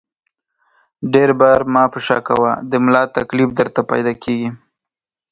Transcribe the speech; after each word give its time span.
ډېر 1.13 1.29
بار 1.39 1.59
مه 1.73 1.83
په 1.93 1.99
شا 2.05 2.17
کوه، 2.27 2.51
د 2.71 2.73
ملا 2.83 3.03
تکلیف 3.17 3.49
درته 3.59 3.81
پیدا 3.91 4.13
کېږي! 4.23 4.49